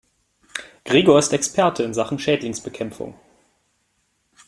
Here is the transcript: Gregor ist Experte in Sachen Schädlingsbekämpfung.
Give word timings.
Gregor 0.83 1.19
ist 1.19 1.31
Experte 1.31 1.83
in 1.83 1.93
Sachen 1.93 2.17
Schädlingsbekämpfung. 2.17 3.13